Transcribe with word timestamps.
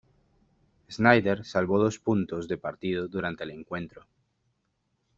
Snyder 0.89 1.45
salvó 1.45 1.77
dos 1.77 1.99
puntos 1.99 2.47
de 2.47 2.57
partido 2.57 3.07
durante 3.07 3.43
el 3.43 3.51
encuentro. 3.51 4.07